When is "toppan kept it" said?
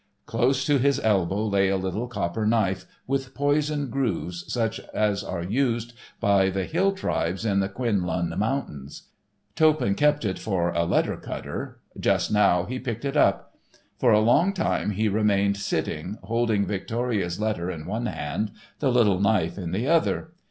9.55-10.39